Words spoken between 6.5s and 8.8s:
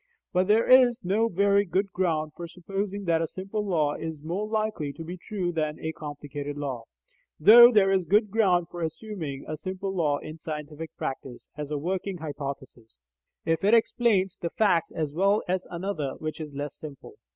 law, though there is good ground